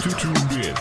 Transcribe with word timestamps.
to 0.00 0.08
tune 0.12 0.34
in 0.62 0.74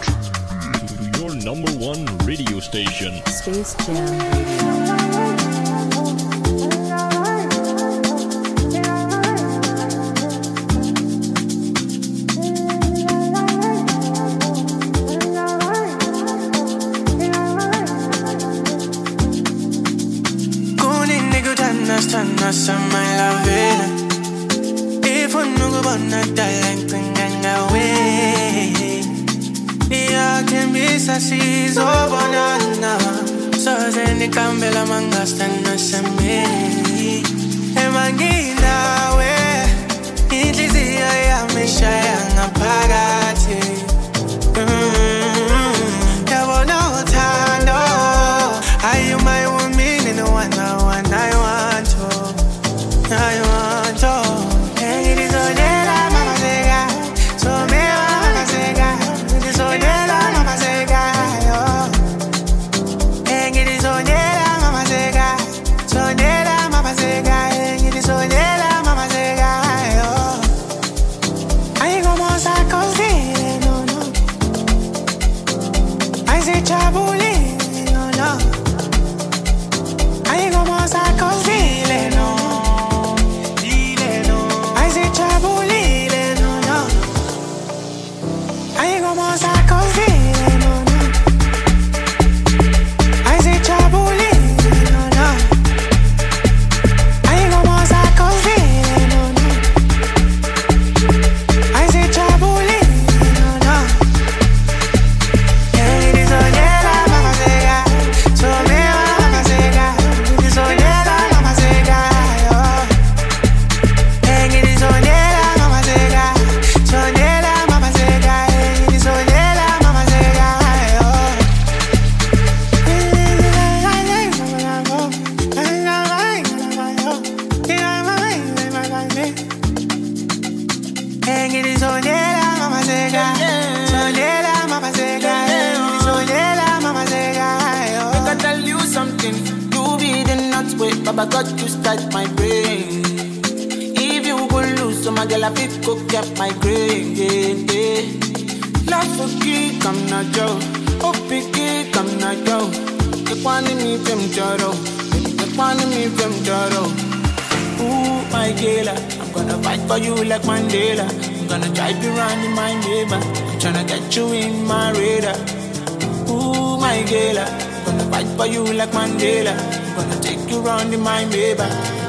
to 0.87 1.19
your 1.19 1.35
number 1.35 1.69
one 1.73 2.05
radio 2.19 2.59
station. 2.61 3.21
Space 3.25 3.75
Jam 3.85 4.07
Radio. 4.31 5.38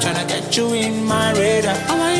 tryna 0.00 0.26
get 0.26 0.56
you 0.56 0.72
in 0.72 1.04
my 1.04 1.32
radar. 1.32 1.76
Oh, 1.88 2.19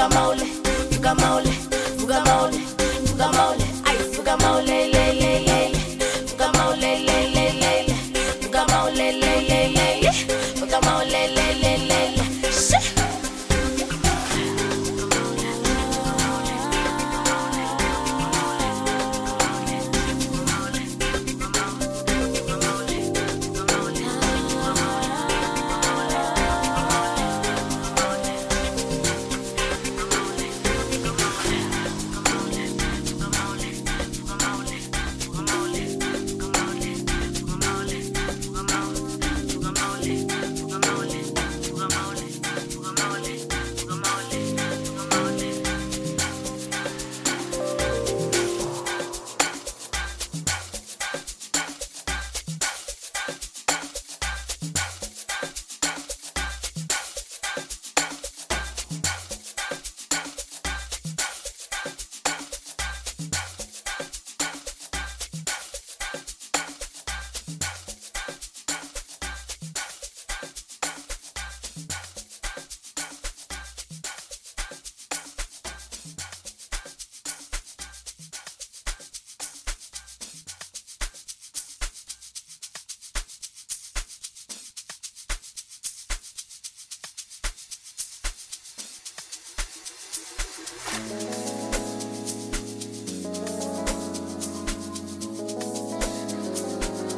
Guacamole. 0.00 0.59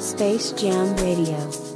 Space 0.01 0.53
Jam 0.53 0.97
Radio. 0.97 1.72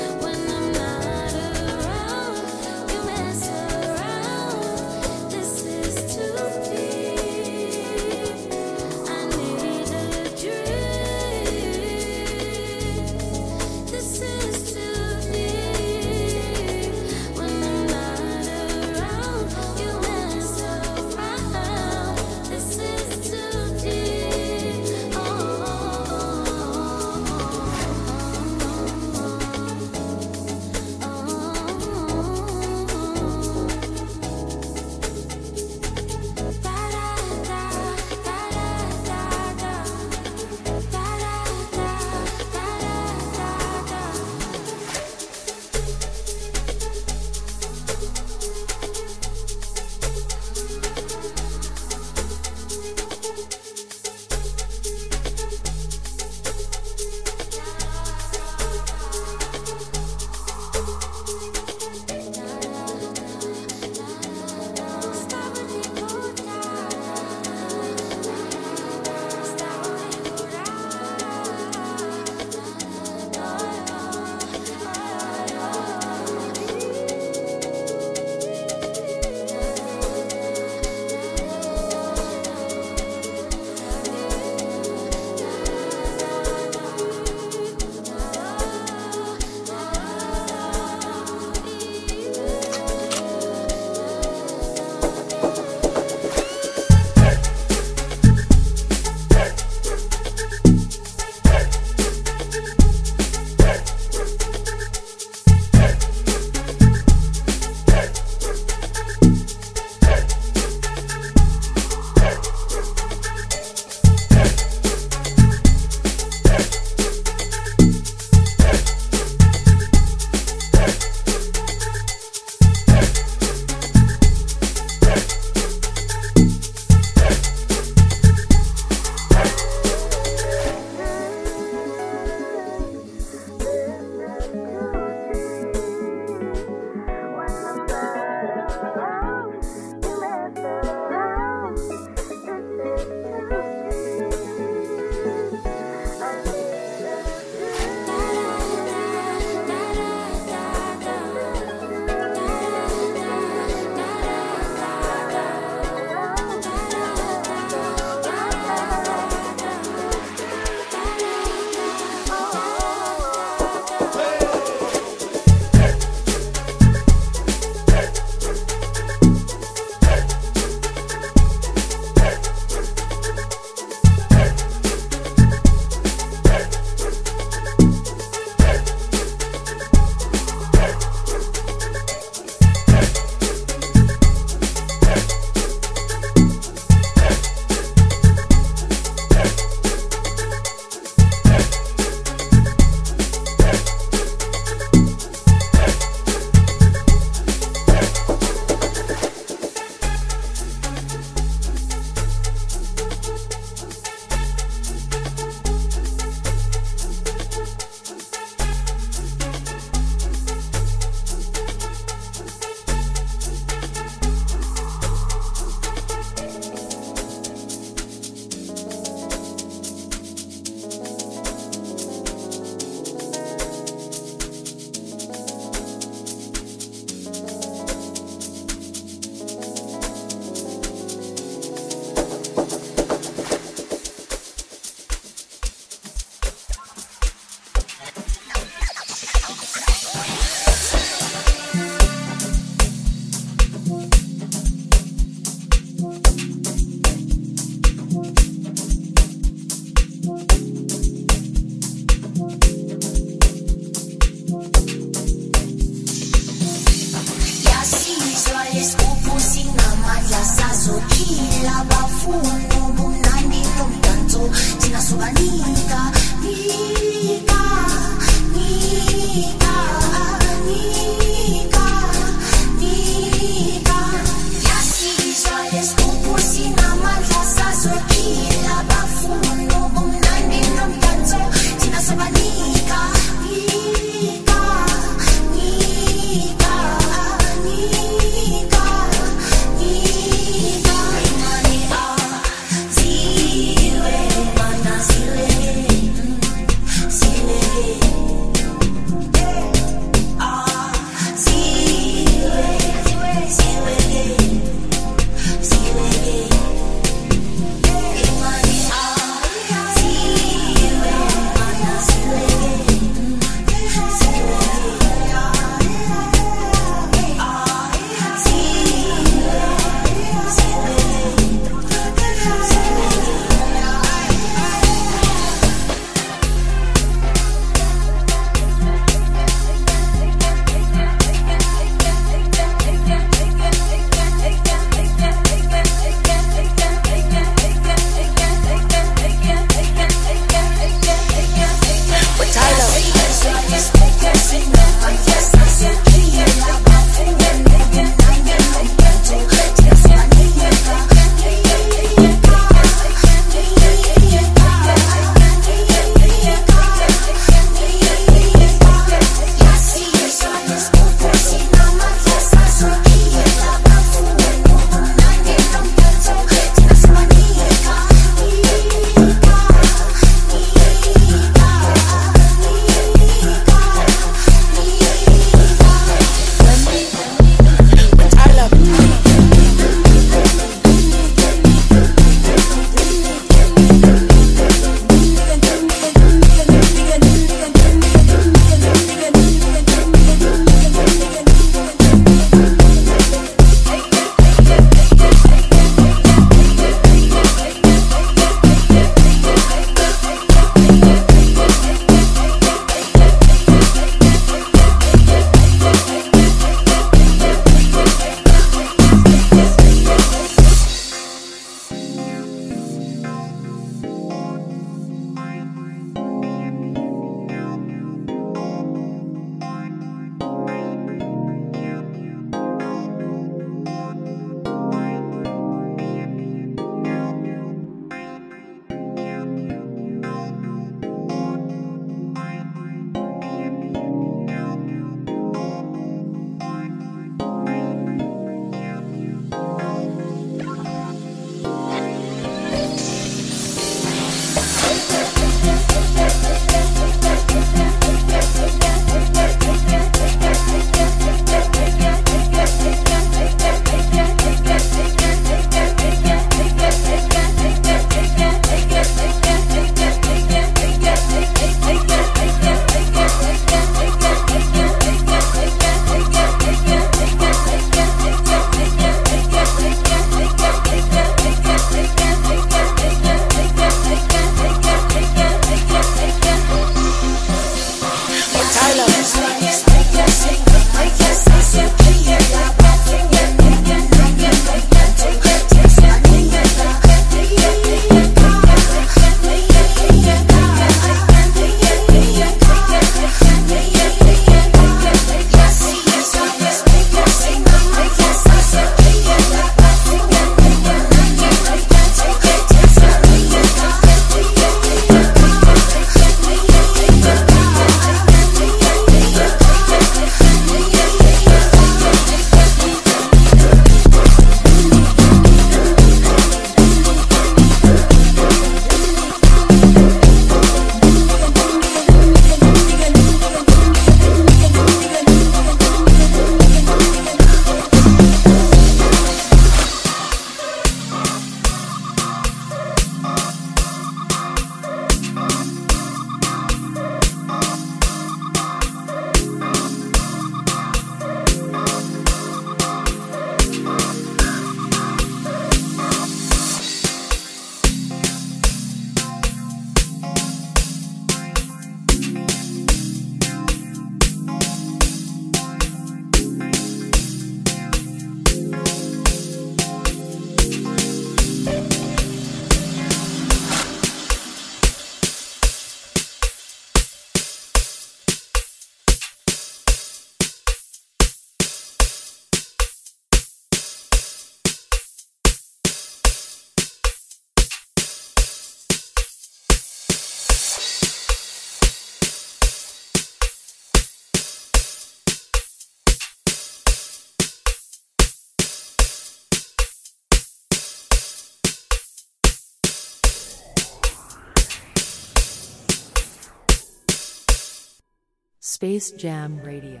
Space 598.80 599.12
Jam 599.12 599.60
Radio. 599.62 600.00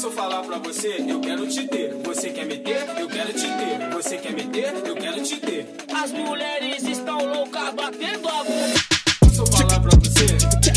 posso 0.00 0.12
falar 0.12 0.42
pra 0.42 0.56
você, 0.56 1.04
eu 1.06 1.20
quero 1.20 1.46
te 1.46 1.66
ter. 1.68 1.94
Você 2.04 2.30
quer 2.30 2.46
meter? 2.46 2.88
Eu 2.98 3.06
quero 3.06 3.34
te 3.34 3.46
ter. 3.46 3.90
Você 3.92 4.16
quer 4.16 4.32
meter? 4.32 4.72
Eu 4.86 4.94
quero 4.96 5.22
te 5.22 5.36
ter. 5.36 5.66
As 5.92 6.10
mulheres 6.10 6.84
estão 6.84 7.18
loucas 7.18 7.74
batendo 7.74 8.26
a 8.26 8.44
bunda. 8.44 8.80
Posso 9.20 9.46
falar 9.52 9.78
pra 9.80 9.90
você? 9.98 10.69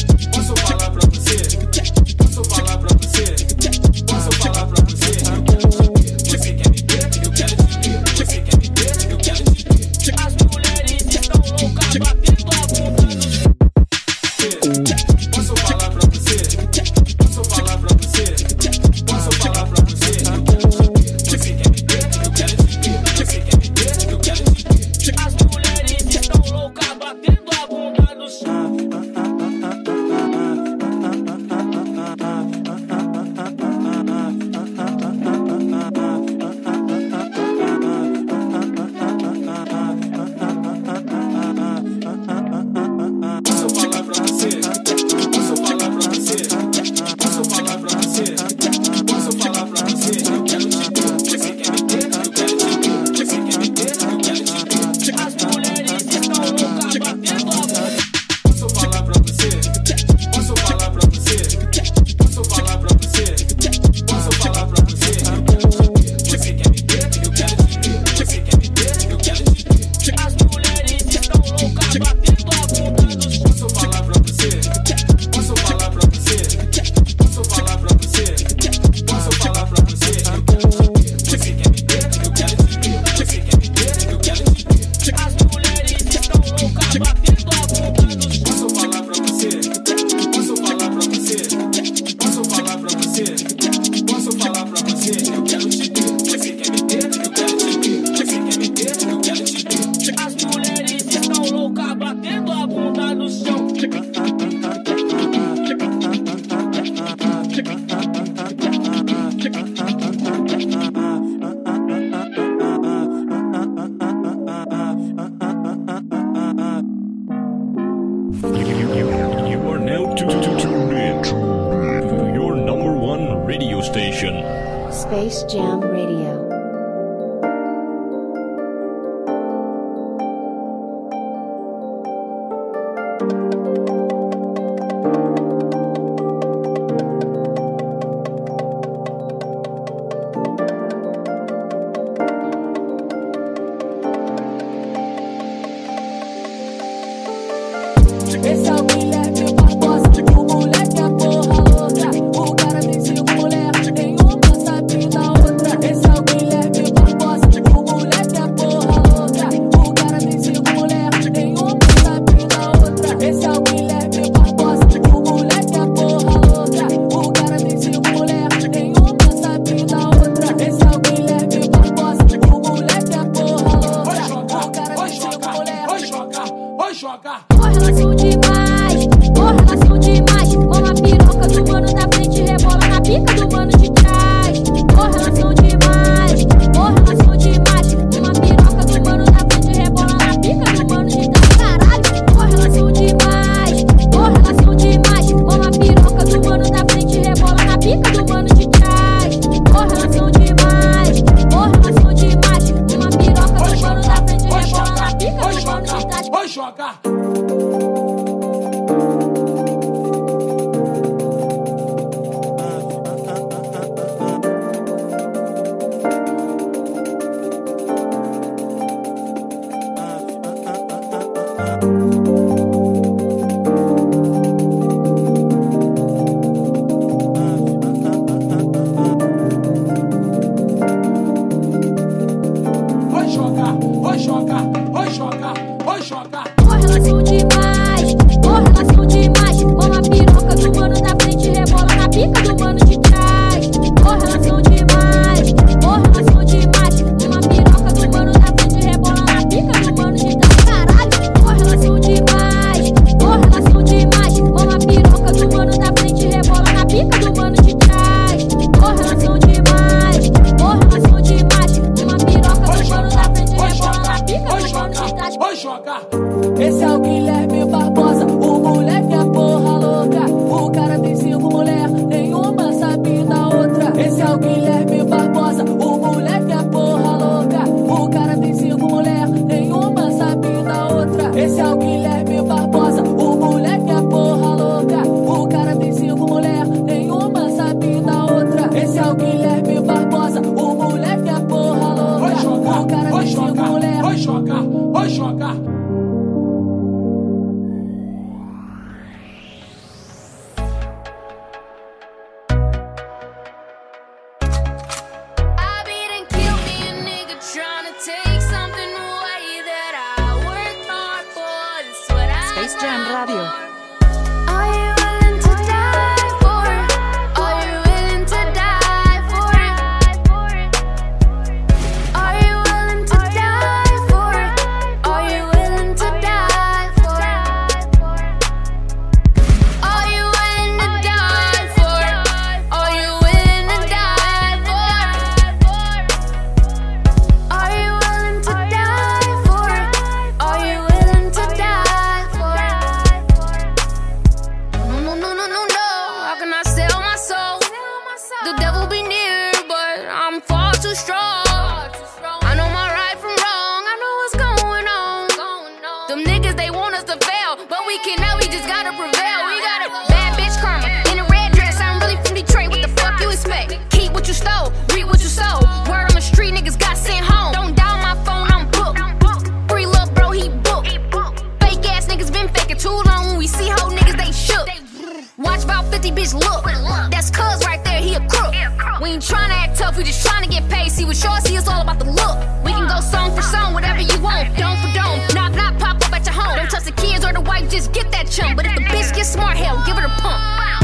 ain't 379.13 379.23
trying 379.23 379.49
to 379.49 379.55
act 379.55 379.77
tough, 379.77 379.97
we 379.97 380.03
just 380.03 380.25
trying 380.25 380.43
to 380.43 380.49
get 380.49 380.67
paid. 380.69 380.91
See 380.91 381.05
what 381.05 381.21
yours 381.23 381.43
see, 381.43 381.55
it's 381.55 381.67
all 381.67 381.81
about 381.81 381.99
the 381.99 382.05
look. 382.05 382.37
We 382.65 382.71
can 382.71 382.87
go 382.87 382.99
song 382.99 383.35
for 383.35 383.41
song, 383.41 383.73
whatever 383.73 384.01
you 384.01 384.19
want. 384.19 384.57
Dome 384.57 384.77
for 384.81 384.91
dome, 384.93 385.21
knock 385.33 385.53
knock, 385.53 385.77
pop 385.79 385.97
up 385.97 386.13
at 386.13 386.25
your 386.25 386.33
home. 386.33 386.55
Don't 386.57 386.69
touch 386.69 386.85
the 386.85 386.91
kids 386.91 387.23
or 387.23 387.33
the 387.33 387.41
wife, 387.41 387.69
just 387.69 387.93
get 387.93 388.11
that 388.11 388.29
chump. 388.29 388.57
But 388.57 388.65
if 388.65 388.75
the 388.75 388.81
bitch 388.81 389.13
gets 389.15 389.29
smart, 389.29 389.55
hell, 389.57 389.81
give 389.85 389.97
her 389.97 390.05
a 390.05 390.21
pump. 390.21 390.82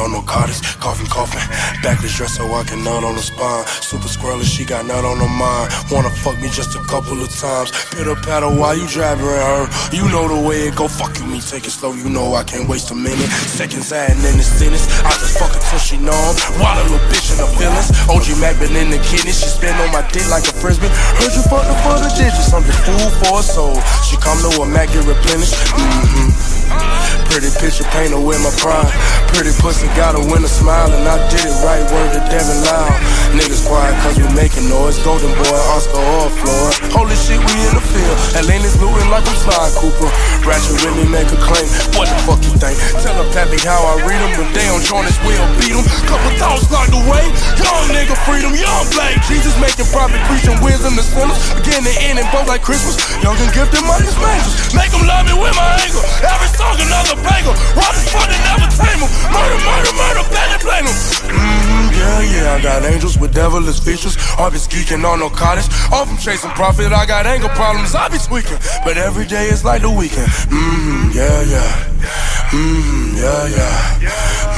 On 0.00 0.12
narcotics. 0.12 0.64
Coughing, 0.76 1.12
coughing. 1.12 1.44
Backless 1.84 2.16
dress 2.16 2.36
so 2.40 2.48
I 2.54 2.64
can 2.64 2.82
nut 2.82 3.04
on 3.04 3.16
the 3.16 3.20
spine. 3.20 3.66
Super 3.84 4.08
squirrely, 4.08 4.48
she 4.48 4.64
got 4.64 4.86
nut 4.86 5.04
on 5.04 5.18
her 5.20 5.28
mind. 5.28 5.68
Wanna 5.92 6.08
fuck 6.08 6.40
me 6.40 6.48
just 6.48 6.74
a 6.74 6.80
couple 6.88 7.20
of 7.20 7.28
times. 7.28 7.68
Pitter 7.92 8.16
paddle 8.16 8.56
while 8.56 8.72
you 8.72 8.88
driving 8.88 9.28
her. 9.28 9.68
You 9.92 10.08
know 10.08 10.24
the 10.24 10.40
way 10.40 10.68
it 10.68 10.76
go. 10.76 10.88
Fuck 10.88 11.18
you, 11.20 11.26
me 11.26 11.40
take 11.40 11.66
it 11.66 11.76
slow. 11.76 11.92
You 11.92 12.08
know 12.08 12.32
I 12.32 12.44
can't 12.44 12.66
waste 12.66 12.90
a 12.90 12.94
minute. 12.94 13.28
Seconds 13.52 13.92
adding 13.92 14.24
in 14.24 14.40
the 14.40 14.46
sentence. 14.46 14.88
I 15.04 15.12
just 15.20 15.36
fuck 15.36 15.52
her 15.52 15.60
till 15.68 15.78
she 15.78 16.00
numb. 16.00 16.32
Wild 16.56 16.80
little 16.88 17.04
bitch 17.12 17.36
in 17.36 17.36
the 17.36 17.48
feelings. 17.60 17.92
OG 18.08 18.40
Mac 18.40 18.56
been 18.56 18.72
in 18.80 18.88
the 18.88 19.00
kidney. 19.04 19.36
She 19.36 19.52
spin 19.52 19.76
on 19.84 19.92
my 19.92 20.00
dick 20.08 20.24
like 20.32 20.48
a 20.48 20.54
frisbee. 20.56 20.88
Heard 21.20 21.36
you 21.36 21.44
her 21.44 21.76
for 21.84 21.96
the 22.00 22.08
digits. 22.16 22.56
I'm 22.56 22.64
the 22.64 22.72
fool 22.88 23.08
for 23.20 23.40
a 23.40 23.42
soul. 23.44 23.76
She 24.08 24.16
come 24.16 24.40
to 24.48 24.64
a 24.64 24.66
Mac 24.66 24.88
get 24.96 25.04
replenished. 25.04 25.52
Mm-hmm. 25.76 26.49
Pretty 27.30 27.50
picture 27.62 27.86
painter 27.94 28.18
with 28.18 28.42
my 28.42 28.50
pride. 28.58 28.90
Pretty 29.30 29.54
pussy 29.62 29.86
got 29.94 30.18
a 30.18 30.22
winner 30.22 30.50
smile, 30.50 30.90
and 30.90 31.06
I 31.06 31.16
did 31.30 31.46
it 31.46 31.54
right. 31.62 31.82
Word 31.86 32.10
to 32.18 32.20
Devin 32.26 32.58
Loud. 32.66 32.92
Niggas 33.38 33.62
quiet 33.62 33.94
cause 34.02 34.18
we 34.18 34.26
making 34.34 34.66
noise. 34.66 34.98
Golden 35.06 35.30
boy, 35.38 35.60
Oscar 35.70 36.02
or 36.02 36.26
Floyd. 36.34 36.74
Holy 36.90 37.14
shit, 37.14 37.38
we 37.38 37.54
in 37.70 37.78
the 37.78 37.84
field. 37.94 38.16
Atlanta's 38.34 38.74
looting 38.82 39.06
like 39.14 39.22
I'm 39.22 39.38
Sly 39.38 39.70
Cooper. 39.78 40.10
Ratchet 40.42 40.82
really 40.82 41.06
make 41.06 41.30
a 41.30 41.38
claim. 41.38 41.70
What 41.94 42.10
the 42.10 42.18
fuck 42.26 42.42
you 42.42 42.52
think? 42.58 42.74
Tell 42.98 43.14
a 43.14 43.26
Pappy 43.30 43.62
how 43.62 43.78
I 43.78 44.02
read 44.02 44.18
them. 44.18 44.34
If 44.34 44.50
they 44.50 44.66
don't 44.66 44.82
join 44.82 45.06
us, 45.06 45.14
we'll 45.22 45.38
beat 45.62 45.78
them. 45.78 45.86
Couple 46.10 46.34
thoughts 46.34 46.66
locked 46.74 46.92
away. 46.92 47.30
Young 47.62 47.86
nigga 47.94 48.18
freedom, 48.26 48.50
young 48.58 48.84
black. 48.90 49.22
Jesus 49.30 49.54
making 49.62 49.86
profit, 49.94 50.18
preaching 50.26 50.58
wisdom 50.60 50.98
to 50.98 51.04
sinners. 51.06 51.38
Begin 51.54 51.86
to 51.86 51.94
end 52.02 52.18
in 52.18 52.26
both 52.34 52.50
like 52.50 52.66
Christmas. 52.66 52.98
Young 53.22 53.38
and 53.38 53.54
gifted, 53.54 53.86
money's 53.86 54.12
angels. 54.18 54.74
Make 54.74 54.90
them 54.90 55.06
love 55.06 55.30
me 55.30 55.38
with 55.38 55.54
my 55.54 55.78
anger. 55.78 56.02
Every 56.26 56.50
song 56.60 56.76
another 56.76 57.16
banger. 57.24 57.54
Robbing 57.72 58.06
for 58.12 58.24
they 58.28 58.40
never 58.44 58.68
tame 58.76 59.00
them. 59.00 59.10
Murder, 59.32 59.60
murder, 59.64 59.92
murder, 59.96 60.24
belly 60.28 60.58
blame 60.60 60.86
them. 60.86 60.96
Mm-hmm, 61.32 61.86
yeah, 61.96 62.20
yeah, 62.32 62.56
I 62.56 62.58
got 62.60 62.84
angels 62.84 63.16
with 63.16 63.32
devilish 63.32 63.80
features. 63.80 64.16
Always 64.36 64.68
geeking 64.68 65.04
on 65.08 65.20
narcotics. 65.20 65.68
Off 65.92 66.08
from 66.08 66.18
chasing 66.18 66.52
profit, 66.52 66.92
I 66.92 67.06
got 67.06 67.24
anger 67.26 67.48
problems. 67.56 67.94
I 67.94 68.08
be 68.08 68.18
tweaking, 68.18 68.60
but 68.84 68.96
every 68.96 69.26
day 69.26 69.48
is 69.48 69.64
like 69.64 69.82
the 69.82 69.90
weekend. 69.90 70.28
Mm-hmm, 70.52 71.16
yeah, 71.16 71.40
yeah. 71.54 71.70
Mm-hmm, 72.52 73.16
yeah, 73.16 73.44
yeah. 73.56 73.74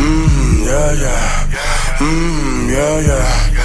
Mm-hmm, 0.02 0.64
yeah, 0.66 0.90
yeah. 1.04 1.22
Mm-hmm, 2.02 2.70
yeah, 2.74 2.96
yeah. 3.08 3.62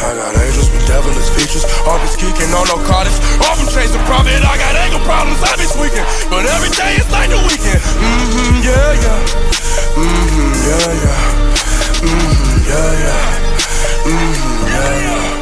I 0.00 0.14
got 0.16 0.36
angels 0.36 0.69
devilish 0.90 1.30
features. 1.38 1.64
Always 1.86 2.18
geeking 2.18 2.50
on 2.50 2.66
narcotics. 2.66 3.22
Off 3.46 3.62
from 3.62 3.70
chasing 3.70 4.02
profit, 4.10 4.42
I 4.42 4.58
got 4.58 4.74
anger 4.74 4.98
problems. 5.06 5.38
I 5.46 5.54
be 5.54 5.66
tweaking, 5.70 6.06
but 6.26 6.42
every 6.50 6.70
day 6.74 6.98
is 6.98 7.06
like 7.14 7.30
the 7.30 7.38
weekend. 7.46 7.78
Mm-hmm, 7.78 8.66
yeah, 8.66 8.90
yeah. 8.98 9.20
Mm-hmm, 9.94 10.50
yeah, 10.66 10.90
yeah. 11.04 11.22
Mm-hmm, 12.02 12.58
yeah, 12.66 12.90
yeah. 13.06 13.22
Mm-hmm, 14.02 14.66
yeah, 14.66 14.94
yeah. 15.06 15.39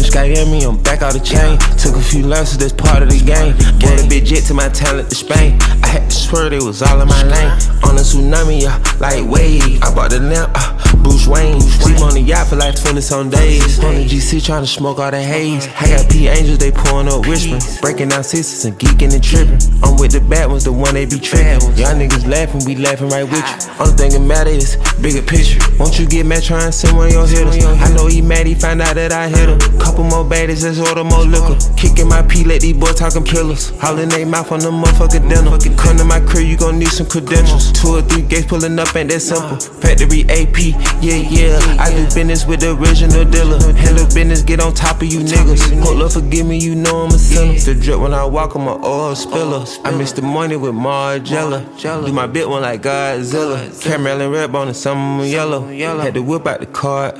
I'm 0.00 0.06
in 0.06 0.32
Miami, 0.32 0.64
I'm 0.64 0.82
back 0.82 1.02
out 1.02 1.12
the 1.12 1.20
chain. 1.20 1.58
Took 1.76 1.96
a 1.96 2.00
few 2.00 2.22
losses, 2.22 2.56
that's 2.56 2.72
part 2.72 3.02
of 3.02 3.10
the 3.10 3.20
game. 3.20 3.52
Brought 3.78 4.02
a 4.02 4.08
big 4.08 4.24
jet 4.24 4.44
to 4.44 4.54
my 4.54 4.68
talent 4.70 5.10
to 5.10 5.14
Spain. 5.14 5.58
I 5.82 5.88
had 5.88 6.08
to 6.08 6.16
swear 6.16 6.52
it 6.52 6.62
was 6.62 6.80
all 6.80 7.00
in 7.02 7.08
my 7.08 7.22
lane. 7.24 7.52
On 7.84 7.96
a 7.96 8.00
tsunami, 8.00 8.62
yeah, 8.62 8.80
like 8.98 9.28
wave. 9.28 9.82
I 9.82 9.94
bought 9.94 10.10
the 10.10 10.20
lamp, 10.20 10.52
uh, 10.54 10.89
Bruce 11.02 11.26
Wayne. 11.26 11.60
Sleep 11.60 12.00
on 12.00 12.14
the 12.14 12.20
yacht 12.20 12.48
for 12.48 12.56
like 12.56 12.80
20 12.80 13.00
some 13.00 13.30
days. 13.30 13.82
On 13.84 13.94
the 13.94 14.04
GC 14.04 14.44
trying 14.44 14.62
to 14.62 14.68
smoke 14.68 14.98
all 14.98 15.10
the 15.10 15.22
haze. 15.22 15.68
I 15.78 15.88
got 15.88 16.10
P 16.10 16.28
Angels, 16.28 16.58
they 16.58 16.70
pouring 16.70 17.08
up 17.08 17.26
whispering. 17.26 17.60
Breaking 17.80 18.08
down 18.08 18.24
sisters 18.24 18.64
and 18.64 18.78
geeking 18.78 19.12
and 19.14 19.22
tripping. 19.22 19.60
I'm 19.82 19.96
with 19.96 20.12
the 20.12 20.20
bad 20.20 20.50
ones, 20.50 20.64
the 20.64 20.72
one 20.72 20.94
they 20.94 21.06
be 21.06 21.18
tripping. 21.18 21.60
Y'all 21.76 21.96
niggas 21.96 22.26
laughing, 22.26 22.64
we 22.64 22.76
laughing 22.76 23.08
right 23.08 23.24
with 23.24 23.40
you. 23.40 23.56
Only 23.80 23.96
thing 23.96 24.12
that 24.12 24.24
matter 24.24 24.50
is 24.50 24.76
bigger 25.00 25.22
picture. 25.22 25.60
Won't 25.78 25.98
you 25.98 26.06
get 26.06 26.26
mad 26.26 26.42
trying 26.42 26.66
to 26.66 26.72
send 26.72 26.96
one 26.96 27.08
of 27.08 27.12
your 27.12 27.26
hitters? 27.26 27.64
I 27.64 27.92
know 27.94 28.06
he 28.06 28.20
mad, 28.20 28.46
he 28.46 28.54
found 28.54 28.82
out 28.82 28.94
that 28.94 29.12
I 29.12 29.28
hit 29.28 29.48
him. 29.48 29.58
Couple 29.80 30.04
more 30.04 30.24
baddies, 30.24 30.62
let's 30.62 30.78
order 30.78 31.04
more 31.04 31.24
liquor. 31.24 31.56
Kicking 31.76 32.08
my 32.08 32.22
P, 32.22 32.44
let 32.44 32.60
these 32.60 32.76
boys 32.76 32.94
talking 32.94 33.24
pillars. 33.24 33.72
All 33.82 33.98
in 33.98 34.08
they 34.08 34.24
mouth 34.24 34.52
on 34.52 34.60
the 34.60 34.70
motherfucker 34.70 35.20
dinner. 35.28 35.50
Come 35.76 35.96
to 35.96 36.04
my 36.04 36.20
crib, 36.20 36.46
you 36.46 36.56
gon' 36.56 36.78
need 36.78 36.88
some 36.88 37.06
credentials. 37.06 37.72
Two 37.72 37.96
or 37.96 38.02
three 38.02 38.22
gates 38.22 38.46
pulling 38.46 38.78
up, 38.78 38.94
ain't 38.94 39.10
that 39.10 39.20
simple. 39.20 39.56
Factory 39.80 40.24
AP, 40.28 40.76
yeah, 41.00 41.16
yeah. 41.16 41.76
I 41.78 41.90
do 41.90 42.04
business 42.04 42.46
with 42.46 42.60
the 42.60 42.76
original 42.76 43.24
dealer. 43.24 43.58
Handle 43.74 44.04
business, 44.06 44.42
get 44.42 44.60
on 44.60 44.74
top 44.74 45.02
of 45.02 45.08
you 45.12 45.20
niggas. 45.20 45.72
Oh, 45.80 45.84
Hold 45.84 46.02
up, 46.02 46.12
forgive 46.12 46.46
me, 46.46 46.58
you 46.58 46.74
know 46.74 47.04
I'm 47.04 47.08
a 47.08 47.18
sinner. 47.18 47.58
The 47.58 47.74
drip 47.74 48.00
when 48.00 48.12
I 48.14 48.24
walk, 48.24 48.54
I'm 48.54 48.68
an 48.68 48.80
oil 48.84 49.14
spiller. 49.14 49.64
I 49.84 49.90
miss 49.96 50.12
the 50.12 50.22
money 50.22 50.56
with 50.56 50.74
Margiela. 50.74 51.60
Do 52.06 52.12
my 52.12 52.26
bit 52.26 52.48
one 52.48 52.62
like 52.62 52.82
Godzilla. 52.82 53.82
Caramel 53.82 54.20
and 54.20 54.32
red 54.32 54.52
bone 54.52 54.68
and 54.68 54.76
some 54.76 55.20
yellow. 55.24 55.66
Had 55.66 56.14
to 56.14 56.22
whip 56.22 56.46
out 56.46 56.60
the 56.60 56.66
card. 56.66 57.14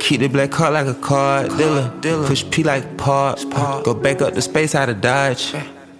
Keep 0.00 0.20
the 0.20 0.28
black 0.28 0.50
card 0.50 0.74
like 0.74 0.86
a 0.86 0.94
card 0.94 1.48
dealer. 1.56 2.26
Push 2.26 2.44
P 2.50 2.62
like 2.62 2.96
parts. 2.96 3.44
Go 3.44 3.94
back 3.94 4.20
up 4.22 4.34
the 4.34 4.42
space 4.42 4.74
out 4.74 4.88
of 4.88 5.00
Dodge. 5.00 5.54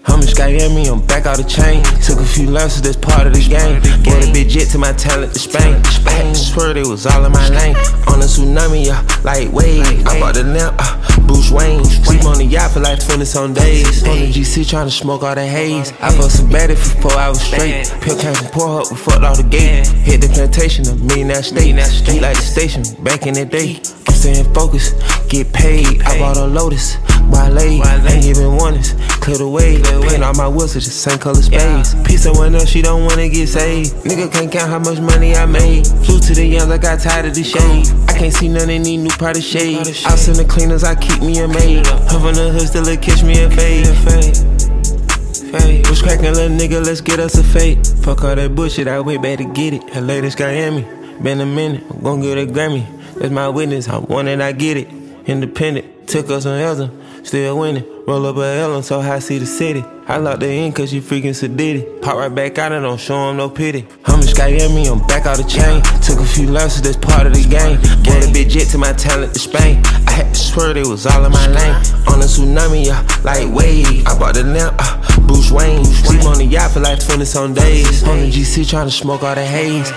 I'm 0.06 0.20
in 0.20 0.28
Miami, 0.38 0.86
I'm 0.86 1.04
back 1.06 1.26
out 1.26 1.38
the 1.38 1.44
chain. 1.44 1.82
Took 2.02 2.20
a 2.20 2.24
few 2.24 2.46
losses, 2.48 2.82
that's 2.82 2.96
part 2.96 3.26
of 3.26 3.32
the 3.32 3.40
game. 3.40 3.80
Brought 4.02 4.28
a 4.28 4.32
big 4.32 4.48
jet 4.48 4.68
to 4.68 4.78
my 4.78 4.92
talent 4.92 5.32
to 5.32 5.38
Spain. 5.38 5.82
To 5.82 6.34
swerve, 6.34 6.76
it 6.76 6.86
was 6.86 7.06
all 7.06 7.24
in 7.24 7.32
my 7.32 7.48
lane. 7.48 7.76
On 8.08 8.20
a 8.20 8.28
tsunami, 8.28 8.86
yeah, 8.86 9.00
like 9.24 9.50
wave. 9.52 9.84
I 10.06 10.20
bought 10.20 10.34
the 10.34 10.44
lamp, 10.44 10.76
uh, 10.78 11.26
Bruce 11.26 11.50
Wayne. 11.50 11.84
Sleep 11.84 12.24
on 12.24 12.38
the 12.38 12.44
yacht 12.44 12.72
for 12.72 12.80
like 12.80 13.04
20 13.04 13.24
some 13.24 13.54
days. 13.54 14.06
On 14.06 14.18
the 14.18 14.30
GC 14.30 14.68
trying 14.68 14.86
to 14.86 14.92
smoke 14.92 15.22
all 15.22 15.34
the 15.34 15.46
haze. 15.46 15.92
I 16.00 16.12
felt 16.12 16.30
some 16.30 16.50
bad 16.50 16.76
for 16.76 17.08
four 17.08 17.18
hours 17.18 17.40
straight. 17.40 17.90
Pill 18.00 18.18
came 18.18 18.34
from 18.34 18.46
Up, 18.60 18.90
we 18.90 18.96
fucked 18.96 19.24
all 19.24 19.36
the 19.36 19.42
gate. 19.42 19.86
Hit 19.88 20.20
the 20.20 20.28
plantation, 20.28 20.86
a 20.86 20.94
millionaire 20.94 21.42
state. 21.42 21.80
Street 21.80 22.20
like 22.20 22.36
the 22.36 22.42
station, 22.42 22.82
back 23.02 23.26
in 23.26 23.34
the 23.34 23.44
day. 23.44 23.80
I'm 24.06 24.14
staying 24.14 24.52
focused, 24.54 24.94
get 25.28 25.52
paid. 25.52 26.02
I 26.02 26.18
bought 26.18 26.36
a 26.36 26.46
Lotus, 26.46 26.98
Wale, 27.30 27.58
ain't 27.58 28.22
giving 28.22 28.54
warnings. 28.56 28.94
Clear 29.24 29.38
the 29.38 29.48
way, 29.48 29.80
paint 29.80 30.22
all 30.22 30.34
my 30.34 30.46
wheels 30.46 30.74
with 30.74 30.84
the 30.84 30.90
same 30.90 31.18
color 31.18 31.40
space. 31.40 31.94
Piece 32.04 32.26
of 32.26 32.36
one 32.36 32.54
up, 32.54 32.68
she 32.68 32.82
don't 32.82 33.06
wanna 33.06 33.26
get 33.30 33.48
saved. 33.48 33.94
Nigga 34.04 34.30
can't 34.30 34.52
count 34.52 34.68
how 34.68 34.78
much 34.78 35.00
money 35.00 35.34
I 35.34 35.46
made. 35.46 35.86
Flew 36.04 36.20
to 36.20 36.34
the 36.34 36.44
youngs, 36.44 36.70
I 36.70 36.76
got 36.76 37.00
tired 37.00 37.24
of 37.24 37.34
the 37.34 37.42
shade. 37.42 37.88
I 38.06 38.18
can't 38.18 38.34
see 38.34 38.48
none 38.48 38.68
in 38.68 38.82
these 38.82 39.00
new 39.00 39.08
Prada 39.08 39.40
shades. 39.40 40.04
I'll 40.04 40.18
send 40.18 40.36
the 40.36 40.44
cleaners, 40.44 40.84
I 40.84 40.94
keep 40.94 41.22
me 41.22 41.38
a 41.38 41.48
maid. 41.48 41.86
Huff 41.86 42.22
on 42.22 42.34
the 42.34 42.50
hood, 42.52 42.68
still 42.68 42.86
a 42.86 42.98
catch 42.98 43.22
me 43.24 43.42
a 43.42 43.48
fade. 43.48 43.86
Fade. 44.04 45.86
What's 45.86 46.02
crackin', 46.02 46.34
little 46.34 46.54
nigga? 46.54 46.84
Let's 46.84 47.00
get 47.00 47.18
us 47.18 47.38
a 47.38 47.42
fade. 47.42 47.86
Fuck 48.04 48.24
all 48.24 48.34
that 48.34 48.54
bullshit, 48.54 48.88
I 48.88 49.00
went 49.00 49.22
back 49.22 49.38
to 49.38 49.44
get 49.44 49.72
it. 49.72 49.88
Her 49.88 50.02
latest 50.02 50.38
Miami, 50.38 50.82
been 51.22 51.40
a 51.40 51.46
minute, 51.46 51.82
I'm 51.88 52.02
gon' 52.02 52.20
get 52.20 52.36
a 52.36 52.44
Grammy. 52.44 52.84
That's 53.14 53.32
my 53.32 53.48
witness, 53.48 53.88
I 53.88 53.96
want 53.96 54.28
it, 54.28 54.42
I 54.42 54.52
get 54.52 54.76
it. 54.76 54.88
Independent, 55.24 56.08
took 56.08 56.28
us 56.28 56.44
on 56.44 56.58
Elton, 56.58 56.90
still 57.24 57.58
winning. 57.58 57.84
Roll 58.06 58.26
up 58.26 58.36
a 58.36 58.44
L, 58.60 58.76
I'm 58.76 58.82
so 58.82 59.00
high, 59.00 59.18
see 59.18 59.38
the 59.38 59.46
city. 59.46 59.84
I 60.06 60.18
locked 60.18 60.42
her 60.42 60.48
in 60.48 60.72
cause 60.72 60.90
she 60.90 61.00
freaking 61.00 61.30
sedated. 61.30 62.02
Pop 62.02 62.16
right 62.16 62.32
back 62.32 62.58
out 62.58 62.72
and 62.72 62.84
don't 62.84 63.00
show 63.00 63.30
him 63.30 63.38
no 63.38 63.48
pity. 63.48 63.86
I'm 64.04 64.20
in 64.20 64.28
Miami, 64.36 64.86
I'm 64.86 65.04
back 65.06 65.24
out 65.24 65.38
the 65.38 65.44
chain. 65.44 65.82
Took 66.02 66.20
a 66.20 66.26
few 66.26 66.46
losses, 66.48 66.82
that's 66.82 66.96
part 66.96 67.26
of 67.26 67.32
the 67.32 67.42
game. 67.42 67.80
Brought 68.02 68.28
a 68.28 68.32
big 68.32 68.50
jet 68.50 68.68
to 68.68 68.78
my 68.78 68.92
talent 68.92 69.32
to 69.32 69.40
Spain. 69.40 69.80
I 70.06 70.12
had 70.12 70.34
to 70.34 70.40
swear 70.40 70.76
it 70.76 70.86
was 70.86 71.06
all 71.06 71.24
in 71.24 71.32
my 71.32 71.46
lane. 71.48 71.74
On 72.08 72.20
a 72.20 72.28
tsunami, 72.28 72.86
yeah, 72.86 73.00
like 73.24 73.52
wave. 73.52 74.06
I 74.06 74.18
bought 74.18 74.34
the 74.34 74.44
lamp, 74.44 74.76
uh, 74.78 75.20
Bruce 75.26 75.50
Wayne. 75.50 75.84
Sleep 75.84 76.24
on 76.24 76.38
the 76.38 76.44
yacht 76.44 76.72
for 76.72 76.80
like 76.80 77.04
20 77.04 77.24
some 77.24 77.54
days. 77.54 78.02
On 78.04 78.20
the 78.20 78.30
GC 78.30 78.68
trying 78.68 78.86
to 78.86 78.92
smoke 78.92 79.22
all 79.22 79.34
the 79.34 79.44
haze. 79.44 79.90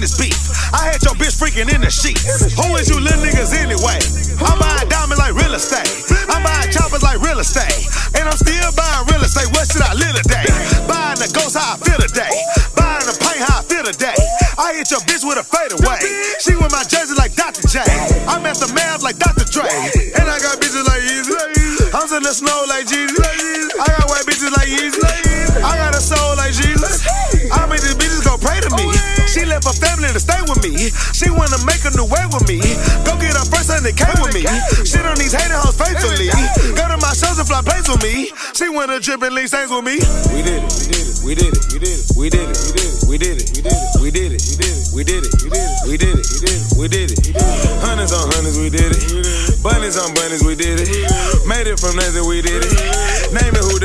Choppers, 0.00 0.18
I 0.18 0.18
win 0.18 0.28
beef. 0.28 0.72
I 0.72 0.90
had 0.90 1.02
your 1.02 1.14
bitch 1.14 1.38
freaking 1.38 1.72
in 1.72 1.80
the 1.80 1.90
sheets. 1.90 2.24
Who 2.56 2.74
is 2.76 2.88
you 2.88 2.98
little 2.98 3.22
niggas 3.22 3.54
anyway? 3.54 3.98
I'm 4.42 4.58
buying 4.58 4.88
diamonds 4.88 5.18
like 5.18 5.34
real 5.34 5.54
estate. 5.54 5.86
I'm 6.28 6.42
buying 6.42 6.70
choppers 6.70 7.02
like 7.02 7.20
real 7.22 7.38
estate. 7.38 7.86
And 8.18 8.28
I'm 8.28 8.36
still 8.36 8.70
buying 8.74 9.06
real 9.10 9.22
estate. 9.22 9.48
What 9.54 9.70
should 9.70 9.82
I 9.82 9.94
live 9.94 10.14
today? 10.22 10.46
Buying 10.88 11.18
the 11.18 11.30
ghost 11.34 11.56
how 11.56 11.74
I 11.74 11.76
feel 11.78 11.98
today. 11.98 12.32
Buying 12.74 13.06
the 13.06 13.14
paint 13.22 13.42
how 13.42 13.60
I 13.60 13.62
feel 13.62 13.84
today. 13.84 14.18
I 14.58 14.74
hit 14.74 14.90
your 14.90 15.02
bitch 15.06 15.22
with 15.22 15.38
a 15.38 15.46
fadeaway. 15.46 16.00
She 16.42 16.54
with 16.58 16.72
my 16.72 16.84
jersey 16.86 17.14
like 17.14 17.34
Dr. 17.34 17.62
J. 17.68 17.80
I'm 18.26 18.44
at 18.46 18.58
the 18.58 18.70
Mav 18.74 19.02
like 19.02 19.18
Dr. 19.18 19.46
Dre. 19.46 19.68
And 20.18 20.26
I 20.26 20.38
got 20.42 20.58
bitches 20.58 20.86
like 20.86 21.02
Yeezy. 21.06 21.38
I'm 21.94 22.10
in 22.10 22.22
the 22.22 22.34
snow 22.34 22.64
like 22.66 22.86
Jesus. 22.86 23.43
Her 29.74 29.86
family 29.86 30.08
to 30.12 30.20
stay 30.20 30.40
with 30.46 30.62
me. 30.62 30.90
She 31.12 31.30
wanna 31.30 31.58
make 31.66 31.82
a 31.84 31.90
new 31.94 32.06
way 32.06 32.24
with 32.30 32.46
me. 32.46 32.60
Go 33.02 33.18
get 33.18 33.34
her 33.34 33.46
first 33.50 33.70
and 33.70 33.86
it 33.86 33.96
came 33.96 34.14
with 34.22 34.34
me. 34.34 34.46
Shit 34.86 35.04
on 35.06 35.16
these 35.18 35.34
hating 35.34 35.58
hoes 35.58 35.76
faithfully. 35.76 36.30
Go 36.74 36.84
to 36.86 36.98
my 36.98 37.12
shows 37.14 37.38
and 37.38 37.48
fly 37.48 37.62
planes 37.62 37.88
with 37.88 38.02
me. 38.02 38.30
She 38.54 38.68
wanna 38.68 39.00
trip 39.00 39.22
and 39.22 39.34
leave 39.34 39.48
stains 39.48 39.70
with 39.70 39.84
me. 39.84 39.98
We 40.30 40.42
did 40.42 40.62
it. 40.62 40.70
We 41.24 41.34
did 41.34 41.52
it. 41.52 41.66
We 42.16 42.30
did 42.30 42.48
it. 42.48 42.54
You 42.54 42.78
did 42.78 42.86
it 42.90 43.04
we 43.08 43.18
did 43.18 43.38
it. 43.38 43.50
You 43.56 43.62
did 43.62 43.74
it 43.74 43.90
we 44.00 44.10
did 44.10 44.32
it. 44.32 44.42
You 44.44 44.54
did 44.54 44.70
it 44.70 44.92
we 44.94 45.02
did 45.04 45.22
it. 45.24 45.32
You 45.42 45.50
did 45.50 45.64
it 45.64 45.82
we 45.86 45.96
did 45.96 46.18
it. 46.18 46.26
You 46.30 46.40
did 46.40 46.54
it 46.54 46.64
we 46.78 46.88
did 46.88 47.10
it. 47.10 47.18
Hundreds 47.80 48.12
on 48.12 48.30
hundreds, 48.32 48.58
we 48.58 48.70
did 48.70 48.92
it. 48.92 49.62
Bunnies 49.62 49.96
on 49.96 50.12
bunnies, 50.14 50.42
we 50.44 50.54
did 50.54 50.80
it. 50.80 50.88
Made 51.46 51.66
it 51.66 51.80
from 51.80 51.96
nothing, 51.96 52.26
we 52.26 52.42
did 52.42 52.62
it. 52.64 52.72
Name 53.32 53.54
it 53.54 53.64
who 53.64 53.78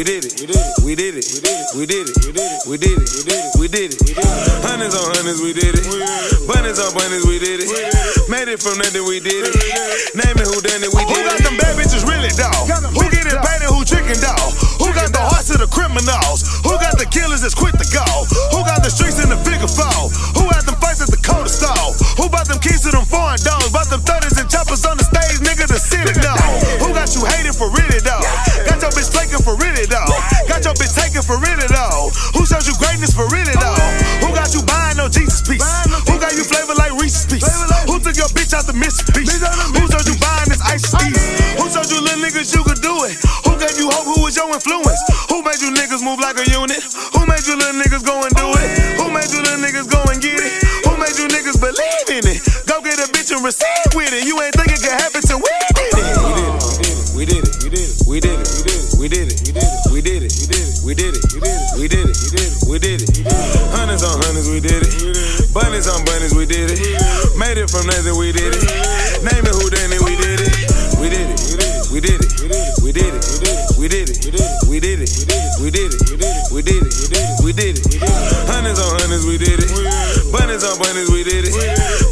We 0.00 0.08
did 0.08 0.24
it. 0.24 0.32
We 0.40 0.46
did 0.48 0.56
it. 0.56 0.72
We 0.80 0.96
did 0.96 1.12
it. 1.12 1.28
We 1.76 1.84
did 1.84 2.08
it. 2.08 2.16
We 2.64 2.80
did 2.80 3.04
it. 3.04 3.52
We 3.60 3.68
did 3.68 3.92
it. 3.92 4.00
Hundreds 4.64 4.96
on 4.96 5.12
hundreds, 5.12 5.44
we 5.44 5.52
did 5.52 5.76
it. 5.76 5.84
Bunnies 6.48 6.80
on 6.80 6.88
bunnies, 6.96 7.28
we 7.28 7.36
did 7.36 7.60
it. 7.60 7.68
Made 8.32 8.48
it 8.48 8.64
from 8.64 8.80
nothing, 8.80 9.04
we 9.04 9.20
did 9.20 9.44
it. 9.44 9.52
Name 10.16 10.40
it 10.40 10.48
who 10.48 10.56
done 10.64 10.80
it, 10.80 10.88
we 10.88 11.04
did 11.04 11.20
it. 11.20 11.20
Who 11.20 11.28
got 11.28 11.44
them 11.44 11.56
bad 11.60 11.76
bitches 11.76 12.08
really 12.08 12.32
dog? 12.32 12.48
Who 12.96 13.12
get 13.12 13.28
it 13.28 13.44
paid 13.44 13.60
and 13.60 13.68
who 13.68 13.84
tricking 13.84 14.16
dog? 14.24 14.40
Who 14.80 14.88
got 14.96 15.12
the 15.12 15.20
hearts 15.20 15.52
of 15.52 15.60
the 15.60 15.68
criminals? 15.68 16.48
Who 16.64 16.80
got 16.80 16.96
the 16.96 17.04
killers 17.04 17.44
that's 17.44 17.52
quick 17.52 17.76
to 17.76 17.84
go? 17.92 18.08
Who 18.56 18.64
got 18.64 18.80
the 18.80 18.88
streets 18.88 19.20
in 19.20 19.28
the 19.28 19.36
figure 19.44 19.68
four? 19.68 20.08
Who 20.40 20.48
had 20.48 20.64
them 20.64 20.80
fights 20.80 21.04
at 21.04 21.12
the 21.12 21.20
cold 21.20 21.52
stove? 21.52 22.00
Who 22.16 22.32
bought 22.32 22.48
them 22.48 22.56
keys 22.64 22.88
to 22.88 22.90
them 22.96 23.04
foreign 23.04 23.36
doors? 23.44 23.68
Bought 23.68 23.92
them 23.92 24.00
30s 24.00 24.40
and 24.40 24.48
choppers 24.48 24.80
on 24.88 24.96
the 24.96 25.04
stage, 25.04 25.44
nigga, 25.44 25.68
the 25.68 25.76
city 25.76 26.16
know. 26.24 26.40
Who 26.80 26.96
got 26.96 27.12
you 27.12 27.20
hating 27.28 27.52
for 27.52 27.68
really 27.68 28.00
though? 28.00 28.24
Bitch 30.90 31.02
taking 31.02 31.22
for 31.22 31.38
really 31.38 31.66
though? 31.68 32.10
Who 32.34 32.46
showed 32.46 32.66
you 32.66 32.74
greatness 32.78 33.14
for 33.14 33.26
really 33.30 33.54
though? 33.54 33.78
Who 34.26 34.34
got 34.34 34.54
you 34.54 34.62
buying 34.62 34.96
no 34.96 35.08
Jesus 35.08 35.42
piece? 35.42 35.62
Who 36.08 36.18
got 36.18 36.32
you 36.34 36.42
flavor 36.42 36.74
like 36.74 36.92
Reese's 36.98 37.26
piece? 37.26 37.46
Who 37.86 37.98
took 38.00 38.16
your 38.16 38.26
bitch 38.34 38.54
out 38.54 38.66
the 38.66 38.74
Mississippi? 38.74 39.22
It 67.60 67.68
from 67.68 67.86
nothing, 67.86 68.16
we 68.16 68.32
did 68.32 68.56
it. 68.56 68.64
Name 69.20 69.44
it 69.44 69.52
who 69.52 69.68
done 69.68 69.92
it, 69.92 70.00
we 70.00 70.16
did 70.16 70.40
it. 70.40 70.48
We 70.96 71.08
did 71.12 71.28
it. 71.28 71.40
We 71.92 72.00
did 72.00 72.20
it. 72.20 72.32
We 72.80 72.92
did 72.92 73.12
it. 73.12 73.20
We 73.76 73.88
did 73.88 74.00
it. 74.00 74.16
We 74.64 74.78
did 74.80 75.00
it. 75.00 75.10
We 75.60 75.68
did 75.68 75.92
it. 75.92 76.00
We 76.48 76.62
did 76.62 76.80
it. 76.80 76.92
We 77.44 77.52
did 77.52 77.76
it. 77.76 77.84
Hundreds 78.48 78.80
on 78.80 79.00
hundreds, 79.00 79.26
we 79.26 79.36
did 79.36 79.60
it. 79.60 79.68
Bunnies 80.32 80.64
on 80.64 80.78
bunnies, 80.80 81.10
we 81.10 81.20
did 81.24 81.44
it. 81.48 81.54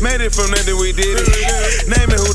Made 0.03 0.21
it 0.21 0.35
from 0.35 0.51
nothing, 0.51 0.77
we 0.77 0.93
did 0.93 1.17
it. 1.17 1.29
Name 1.89 2.11
it 2.13 2.21
who 2.21 2.28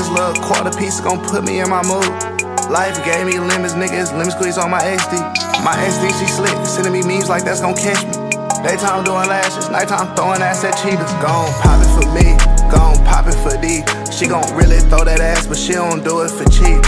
this 0.00 0.08
little 0.08 0.32
quarter 0.42 0.72
piece, 0.78 0.98
gon' 0.98 1.20
put 1.20 1.44
me 1.44 1.60
in 1.60 1.68
my 1.68 1.82
mood. 1.84 2.08
Life 2.72 3.04
gave 3.04 3.26
me 3.26 3.38
lemons, 3.38 3.74
niggas, 3.74 4.16
lemon 4.16 4.30
squeeze 4.30 4.56
on 4.56 4.70
my 4.70 4.80
HD. 4.80 5.20
My 5.62 5.76
SD, 5.76 6.08
she 6.18 6.26
slick, 6.26 6.56
sending 6.64 6.94
me 6.94 7.02
memes 7.02 7.28
like 7.28 7.44
that's 7.44 7.60
gon' 7.60 7.76
catch 7.76 8.00
me. 8.08 8.12
Daytime 8.64 9.04
doing 9.04 9.28
lashes, 9.28 9.68
nighttime 9.68 10.16
throwing 10.16 10.40
ass 10.40 10.64
at 10.64 10.72
cheetahs. 10.80 11.12
Gon' 11.20 11.52
pop 11.60 11.84
it 11.84 11.90
for 11.92 12.08
me, 12.16 12.32
gon' 12.72 12.96
pop 13.04 13.26
it 13.28 13.36
for 13.44 13.52
D. 13.60 13.84
She 14.10 14.26
gon' 14.26 14.48
really 14.56 14.80
throw 14.88 15.04
that 15.04 15.20
ass, 15.20 15.46
but 15.46 15.58
she 15.58 15.74
don't 15.74 16.02
do 16.02 16.22
it 16.22 16.30
for 16.30 16.48
cheap. 16.48 16.80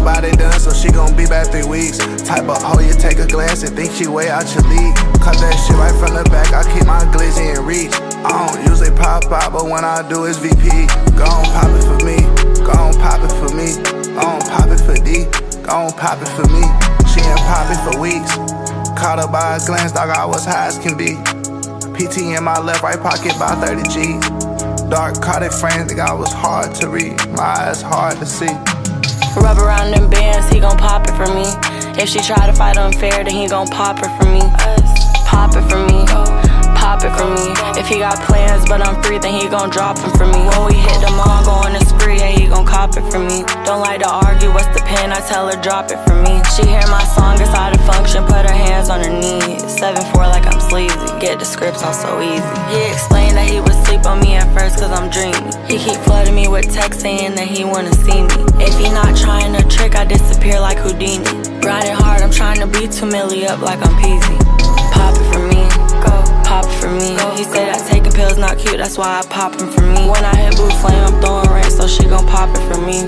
Her 0.00 0.06
body 0.06 0.32
done, 0.32 0.58
so 0.58 0.72
she 0.72 0.88
gon' 0.88 1.14
be 1.14 1.26
back 1.26 1.52
three 1.52 1.68
weeks. 1.68 1.98
Type 2.24 2.48
of 2.48 2.56
hoe 2.62 2.80
you 2.80 2.94
take 2.94 3.18
a 3.18 3.26
glance 3.26 3.62
and 3.62 3.76
think 3.76 3.92
she 3.92 4.08
way 4.08 4.30
out 4.30 4.48
your 4.54 4.64
league. 4.64 4.96
Cut 5.20 5.36
that 5.44 5.52
shit 5.60 5.76
right 5.76 5.92
from 6.00 6.16
the 6.16 6.24
back, 6.32 6.56
I 6.56 6.64
keep 6.72 6.88
my 6.88 7.04
glizzy 7.12 7.52
in 7.52 7.60
reach. 7.68 7.92
I 8.24 8.32
don't 8.32 8.64
usually 8.64 8.96
pop 8.96 9.28
out, 9.28 9.52
but 9.52 9.68
when 9.68 9.84
I 9.84 10.00
do, 10.08 10.24
it's 10.24 10.38
VP. 10.40 10.88
Gon' 11.20 11.44
pop 11.52 11.68
it 11.76 11.84
for 11.84 12.00
me, 12.00 12.16
gon' 12.64 12.96
pop 12.96 13.20
it 13.20 13.34
for 13.36 13.52
me, 13.52 13.76
gon' 14.16 14.40
pop 14.48 14.72
it 14.72 14.80
for 14.80 14.96
D, 15.04 15.28
gon' 15.68 15.92
pop 15.92 16.16
it 16.24 16.32
for 16.32 16.48
me. 16.48 16.64
She 17.12 17.20
ain't 17.20 17.44
pop 17.44 17.68
it 17.68 17.80
for 17.84 18.00
weeks. 18.00 18.40
Caught 18.96 19.20
her 19.20 19.28
by 19.28 19.60
a 19.60 19.66
glance, 19.68 19.92
dog, 19.92 20.08
I 20.08 20.24
was 20.24 20.48
high 20.48 20.72
as 20.72 20.80
can 20.80 20.96
be. 20.96 21.20
PT 21.92 22.32
in 22.32 22.40
my 22.40 22.56
left 22.56 22.80
right 22.80 22.96
pocket 22.96 23.36
by 23.36 23.52
30 23.60 23.84
G. 23.92 24.16
Dark 24.88 25.20
carded 25.20 25.52
frame, 25.52 25.84
think 25.84 26.00
I 26.00 26.14
was 26.16 26.32
hard 26.32 26.74
to 26.76 26.88
read. 26.88 27.20
My 27.36 27.68
eyes 27.68 27.82
hard 27.82 28.16
to 28.16 28.24
see. 28.24 28.79
Rub 29.36 29.58
around 29.58 29.92
them 29.92 30.10
bands, 30.10 30.48
he 30.48 30.60
gon' 30.60 30.76
pop 30.76 31.06
it 31.08 31.12
for 31.12 31.32
me. 31.32 31.44
If 32.00 32.08
she 32.08 32.20
try 32.20 32.46
to 32.46 32.52
fight 32.52 32.76
unfair, 32.76 33.24
then 33.24 33.34
he 33.34 33.46
gon' 33.46 33.68
pop 33.68 33.98
it 33.98 34.10
for 34.18 34.28
me. 34.28 34.40
Pop 35.26 35.54
it 35.56 35.62
for 35.70 35.78
me. 35.86 36.49
Pop 36.90 37.06
it 37.06 37.14
for 37.14 37.30
me. 37.30 37.54
If 37.78 37.86
he 37.86 38.02
got 38.02 38.18
plans, 38.26 38.66
but 38.66 38.82
I'm 38.82 39.00
free, 39.00 39.22
then 39.22 39.38
he 39.38 39.46
gon' 39.46 39.70
drop 39.70 39.94
them 39.94 40.10
for 40.18 40.26
me. 40.26 40.42
When 40.50 40.66
we 40.66 40.74
hit 40.74 40.98
the 40.98 41.14
mall, 41.14 41.38
go 41.46 41.54
on 41.62 41.70
a 41.78 41.82
spree, 41.86 42.18
yeah, 42.18 42.34
he 42.34 42.48
gon' 42.48 42.66
cop 42.66 42.98
it 42.98 43.06
for 43.14 43.20
me. 43.22 43.46
Don't 43.62 43.78
like 43.78 44.02
to 44.02 44.10
argue, 44.10 44.50
what's 44.50 44.66
the 44.74 44.82
pen? 44.82 45.12
I 45.12 45.22
tell 45.22 45.46
her, 45.46 45.54
drop 45.62 45.94
it 45.94 46.02
for 46.02 46.18
me. 46.18 46.42
She 46.50 46.66
hear 46.66 46.82
my 46.90 47.06
song, 47.14 47.38
it's 47.38 47.54
out 47.54 47.78
of 47.78 47.80
function, 47.86 48.26
put 48.26 48.42
her 48.42 48.50
hands 48.50 48.90
on 48.90 49.06
her 49.06 49.14
knees. 49.22 49.62
7-4 49.78 50.34
like 50.34 50.50
I'm 50.50 50.58
sleazy, 50.58 50.98
get 51.22 51.38
the 51.38 51.44
scripts 51.44 51.84
on 51.84 51.94
so 51.94 52.18
easy. 52.18 52.42
He 52.74 52.82
explained 52.90 53.38
that 53.38 53.46
he 53.46 53.60
would 53.62 53.78
sleep 53.86 54.02
on 54.04 54.18
me 54.18 54.34
at 54.34 54.50
first, 54.50 54.82
cause 54.82 54.90
I'm 54.90 55.14
dreamy. 55.14 55.38
He 55.70 55.78
keep 55.78 56.02
flooding 56.02 56.34
me 56.34 56.48
with 56.48 56.74
texts 56.74 57.02
saying 57.02 57.36
that 57.36 57.46
he 57.46 57.62
wanna 57.62 57.94
see 58.02 58.18
me. 58.18 58.34
If 58.58 58.74
he 58.82 58.90
not 58.90 59.14
trying 59.14 59.54
to 59.54 59.62
trick, 59.70 59.94
I 59.94 60.04
disappear 60.04 60.58
like 60.58 60.78
Houdini. 60.78 61.22
Grinding 61.62 61.94
hard, 61.94 62.22
I'm 62.22 62.34
trying 62.34 62.58
to 62.58 62.66
be 62.66 62.90
two 62.90 63.06
milli 63.06 63.46
up 63.46 63.62
like 63.62 63.78
I'm 63.78 63.94
peasy. 64.02 64.79
Pop 66.50 66.66
for 66.66 66.90
me. 66.90 67.14
He 67.38 67.46
said 67.46 67.70
that 67.70 67.86
taking 67.86 68.10
pills 68.10 68.36
not 68.36 68.58
cute, 68.58 68.78
that's 68.78 68.98
why 68.98 69.22
I 69.22 69.22
pop 69.30 69.54
him 69.54 69.70
for 69.70 69.86
me. 69.86 70.10
When 70.10 70.24
I 70.26 70.34
hit 70.34 70.58
blue 70.58 70.66
flame, 70.82 70.98
I'm 70.98 71.14
throwing 71.22 71.46
rank, 71.46 71.70
so 71.70 71.86
she 71.86 72.02
gon' 72.10 72.26
pop 72.26 72.50
it 72.50 72.64
for 72.66 72.82
me. 72.82 73.06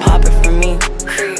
Pop 0.00 0.24
it 0.24 0.32
for 0.40 0.48
me, 0.56 0.80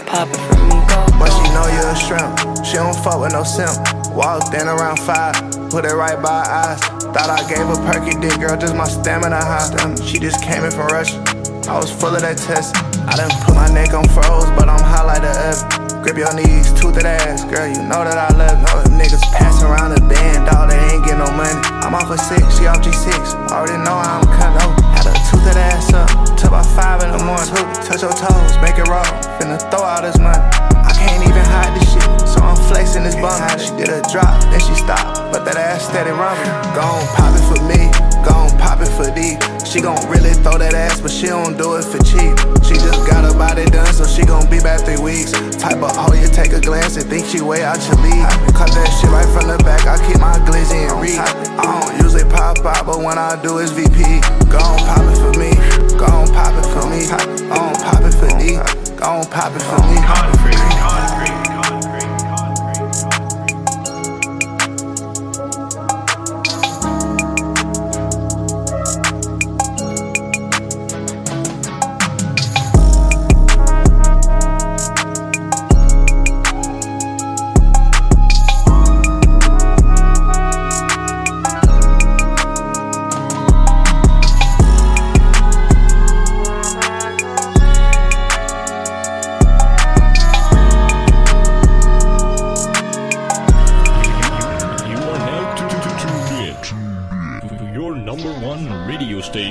pop 0.04 0.28
it 0.28 0.42
for 0.44 0.60
me. 0.68 0.76
But 1.16 1.32
she 1.32 1.48
know 1.56 1.64
you 1.72 1.80
a 1.88 1.96
shrimp. 1.96 2.36
She 2.60 2.76
don't 2.76 2.92
fuck 3.00 3.16
with 3.16 3.32
no 3.32 3.48
simp. 3.48 3.80
Walked 4.12 4.52
in 4.52 4.68
around 4.68 5.00
five, 5.00 5.32
put 5.72 5.88
it 5.88 5.96
right 5.96 6.20
by 6.20 6.44
eyes. 6.44 6.84
Thought 7.16 7.32
I 7.32 7.40
gave 7.48 7.64
a 7.64 7.80
perky 7.88 8.12
dick, 8.20 8.38
girl, 8.38 8.60
just 8.60 8.76
my 8.76 8.84
stamina 8.84 9.40
high. 9.40 9.72
She 10.04 10.18
just 10.20 10.44
came 10.44 10.64
in 10.64 10.70
from 10.70 10.92
Russia. 10.92 11.16
I 11.64 11.80
was 11.80 11.88
full 11.88 12.12
of 12.12 12.20
that 12.20 12.36
test. 12.36 12.76
I 13.08 13.16
done 13.16 13.32
put 13.40 13.56
my 13.56 13.72
neck 13.72 13.94
on 13.94 14.04
froze, 14.12 14.52
but 14.52 14.68
I'm 14.68 14.84
high 14.84 15.08
like 15.08 15.22
the. 15.22 15.81
Grip 16.02 16.18
your 16.18 16.34
knees, 16.34 16.66
tooth 16.74 16.98
that 16.98 17.06
ass, 17.06 17.46
girl, 17.46 17.62
you 17.62 17.78
know 17.86 18.02
that 18.02 18.18
I 18.18 18.26
love 18.34 18.58
you. 18.58 18.66
Know 18.66 18.98
niggas 18.98 19.22
pass 19.30 19.62
around 19.62 19.94
the 19.94 20.02
band, 20.02 20.50
dog, 20.50 20.66
they 20.66 20.82
ain't 20.90 21.06
get 21.06 21.14
no 21.14 21.30
money. 21.30 21.54
I'm 21.78 21.94
off 21.94 22.10
a 22.10 22.18
six, 22.18 22.42
she 22.58 22.66
off 22.66 22.82
G6, 22.82 23.14
already 23.54 23.78
know 23.86 24.02
I'm 24.02 24.26
cut 24.34 24.50
over. 24.66 24.82
Had 24.98 25.06
a 25.06 25.14
tooth 25.30 25.46
that 25.46 25.54
ass 25.54 25.94
up, 25.94 26.10
till 26.34 26.50
about 26.50 26.66
five 26.74 27.06
in 27.06 27.14
the 27.14 27.22
morning. 27.22 27.46
Two, 27.54 27.62
touch 27.86 28.02
your 28.02 28.10
toes, 28.18 28.58
make 28.58 28.82
it 28.82 28.90
roll. 28.90 29.06
finna 29.38 29.62
throw 29.70 29.86
all 29.86 30.02
this 30.02 30.18
money. 30.18 30.42
I 30.74 30.90
can't 30.90 31.22
even 31.22 31.46
hide 31.46 31.70
this 31.78 31.86
shit, 31.94 32.10
so 32.26 32.42
I'm 32.42 32.58
flexing 32.66 33.06
this 33.06 33.14
bum. 33.14 33.38
She 33.62 33.70
did 33.78 33.94
a 33.94 34.02
drop, 34.10 34.42
then 34.50 34.58
she 34.58 34.74
stopped, 34.74 35.30
but 35.30 35.46
that 35.46 35.54
ass 35.54 35.86
steady 35.86 36.10
rumbling. 36.10 36.50
Gone 36.74 37.06
poppin' 37.14 37.46
for 37.46 37.62
me. 37.62 38.11
Gon' 38.24 38.50
pop 38.58 38.80
it 38.80 38.90
for 38.94 39.10
D. 39.14 39.38
She 39.66 39.80
gon' 39.80 39.98
really 40.10 40.34
throw 40.44 40.58
that 40.58 40.74
ass, 40.74 41.00
but 41.00 41.10
she 41.10 41.26
don't 41.26 41.56
do 41.56 41.76
it 41.76 41.84
for 41.84 41.98
cheap. 42.02 42.34
She 42.62 42.74
just 42.78 43.02
got 43.08 43.24
her 43.24 43.36
body 43.36 43.64
done, 43.66 43.88
so 43.92 44.06
she 44.06 44.24
gon' 44.24 44.48
be 44.50 44.60
back 44.60 44.84
three 44.84 45.00
weeks. 45.00 45.32
Type 45.58 45.82
of 45.82 45.90
hoe 45.96 46.14
you 46.14 46.28
take 46.28 46.52
a 46.52 46.60
glance 46.60 46.96
and 46.96 47.08
think 47.08 47.26
she 47.26 47.40
way 47.40 47.64
out 47.64 47.80
your 47.88 47.98
league. 48.04 48.28
Cut 48.54 48.70
that 48.76 48.90
shit 49.00 49.10
right 49.10 49.28
from 49.32 49.48
the 49.48 49.58
back, 49.64 49.86
I 49.86 49.96
keep 50.06 50.20
my 50.20 50.36
glizzy 50.46 50.86
and 50.86 51.00
reach. 51.00 51.18
I 51.18 51.64
don't 51.64 52.02
usually 52.02 52.28
pop 52.28 52.60
out, 52.64 52.86
but 52.86 52.98
when 52.98 53.18
I 53.18 53.40
do, 53.42 53.58
it's 53.58 53.72
VP. 53.72 54.20
pop 54.50 55.02
it 55.08 55.18
for 55.18 55.32
me, 55.38 55.50
Gon' 55.98 56.28
pop 56.30 56.54
it 56.56 56.66
for 56.70 56.84
me, 56.90 57.08
Gon' 57.48 57.74
pop 57.80 58.02
it 58.04 58.14
for 58.14 58.30
D, 58.38 58.60
gone 59.02 59.24
poppin' 59.26 59.60
for 59.60 59.82
me. 59.88 59.96
For 60.38 61.26
me. 61.26 61.31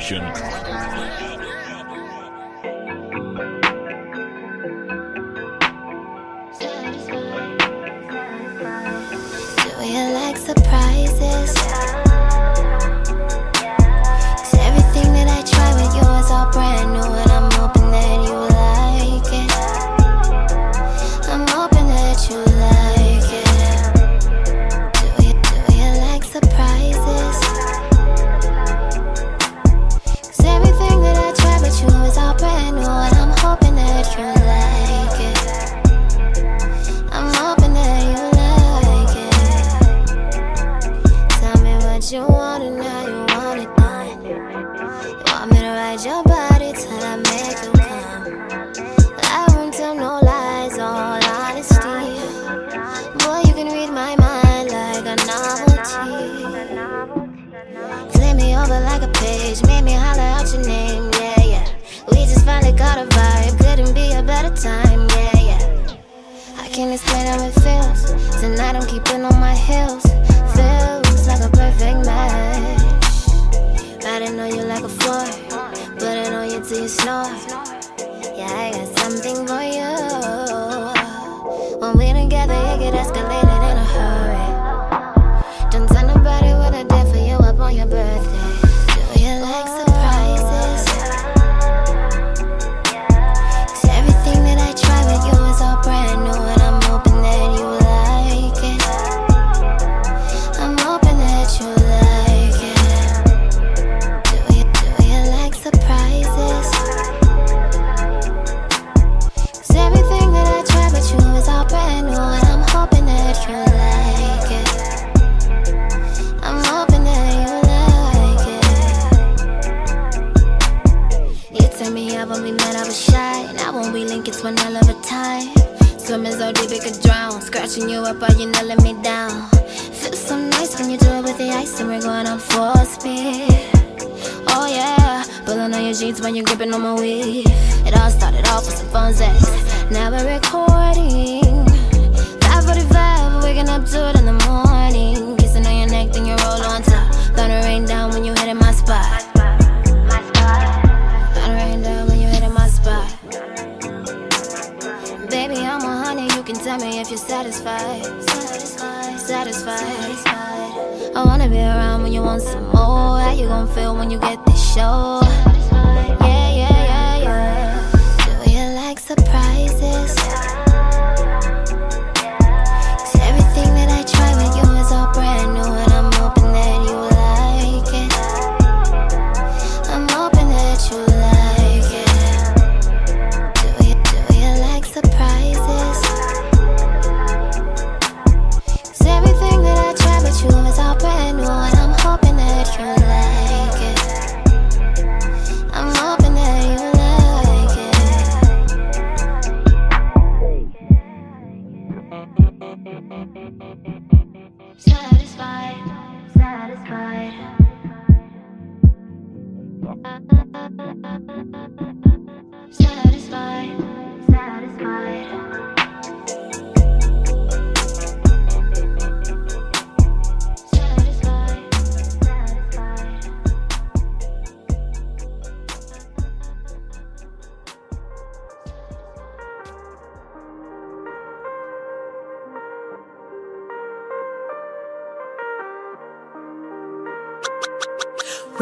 Nation. 0.01 1.10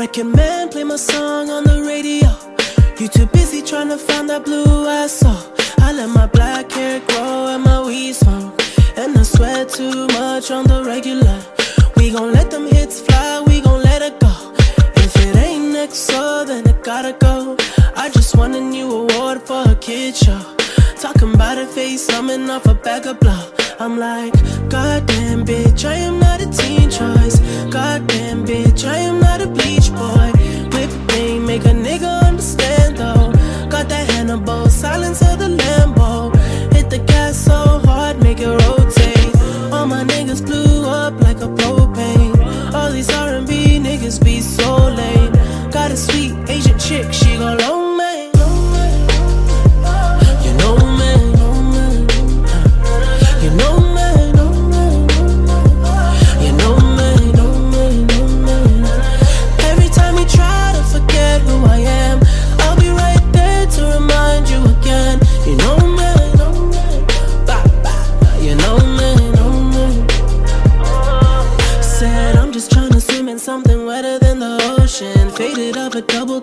Reckon 0.09 0.31
man, 0.31 0.69
play 0.69 0.83
my 0.83 0.95
song 0.95 1.51
on 1.51 1.63
the 1.65 1.83
radio. 1.83 2.29
You 2.99 3.07
too 3.07 3.27
busy 3.27 3.61
trying 3.61 3.89
to 3.89 3.97
find 3.97 4.27
that 4.31 4.43
blue 4.43 4.87
I 4.87 5.05
saw. 5.05 5.37
I 5.81 5.93
let 5.93 6.09
my 6.09 6.25
black 6.25 6.71
hair 6.71 6.99
grow 7.01 7.45
and 7.53 7.63
my 7.63 7.85
weed 7.85 8.13
smoke. 8.13 8.59
And 8.97 9.15
I 9.15 9.21
sweat 9.21 9.69
too 9.69 10.07
much 10.07 10.49
on 10.49 10.65
the 10.65 10.83
regular. 10.83 11.39
We 11.95 12.09
gon' 12.09 12.33
let 12.33 12.49
them 12.49 12.65
hits 12.65 13.01
fly, 13.01 13.43
we 13.45 13.61
gon' 13.61 13.83
let 13.83 14.01
it 14.01 14.19
go. 14.19 14.33
If 14.95 15.15
it 15.15 15.35
ain't 15.35 15.73
next, 15.73 15.99
so 16.09 16.43
then 16.43 16.67
it 16.67 16.83
gotta 16.83 17.13
go. 17.13 17.55
I 17.95 18.09
just 18.09 18.35
won 18.35 18.55
a 18.55 18.59
new 18.59 18.89
award 18.89 19.43
for 19.43 19.61
a 19.69 19.75
kid 19.75 20.15
show. 20.15 20.41
Talking 20.99 21.35
about 21.35 21.59
a 21.59 21.67
face, 21.67 22.07
coming 22.07 22.49
off 22.49 22.65
a 22.65 22.73
bag 22.73 23.05
of 23.05 23.19
blow. 23.19 23.43
I'm 23.79 23.99
like, 23.99 24.33
goddamn 24.69 25.45
bitch, 25.45 25.85
I 25.85 25.97
am 25.97 26.19
not 26.19 26.41
a 26.41 26.49
teen 26.49 26.89
choice. 26.89 27.37
Goddamn 27.69 28.43
bitch, 28.43 28.87
I 28.87 28.97
am 28.97 29.18